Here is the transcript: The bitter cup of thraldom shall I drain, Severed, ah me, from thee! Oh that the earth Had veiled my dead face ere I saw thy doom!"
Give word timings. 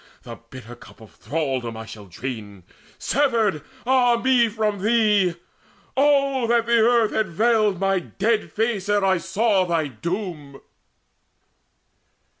The 0.23 0.37
bitter 0.49 0.75
cup 0.75 0.99
of 0.99 1.11
thraldom 1.13 1.75
shall 1.85 2.05
I 2.07 2.09
drain, 2.09 2.63
Severed, 2.97 3.61
ah 3.85 4.17
me, 4.19 4.49
from 4.49 4.79
thee! 4.81 5.35
Oh 5.95 6.47
that 6.47 6.65
the 6.65 6.79
earth 6.79 7.11
Had 7.11 7.27
veiled 7.27 7.79
my 7.79 7.99
dead 7.99 8.51
face 8.51 8.89
ere 8.89 9.05
I 9.05 9.19
saw 9.19 9.63
thy 9.63 9.89
doom!" 9.89 10.59